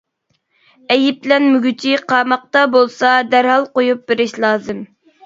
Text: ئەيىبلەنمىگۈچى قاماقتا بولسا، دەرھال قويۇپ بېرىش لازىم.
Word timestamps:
ئەيىبلەنمىگۈچى 0.93 1.93
قاماقتا 2.13 2.63
بولسا، 2.77 3.11
دەرھال 3.35 3.69
قويۇپ 3.77 4.03
بېرىش 4.13 4.35
لازىم. 4.47 4.81